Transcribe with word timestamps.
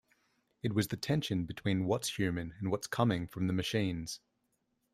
It 0.63 0.73
was 0.73 0.87
the 0.87 0.97
tension 0.97 1.45
between 1.45 1.85
what's 1.85 2.17
human 2.17 2.55
and 2.57 2.71
what's 2.71 2.87
coming 2.87 3.27
from 3.27 3.45
the 3.45 3.53
machines. 3.53 4.19